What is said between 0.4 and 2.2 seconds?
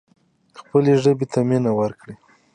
خپلې ژبې ته مینه ورکړو.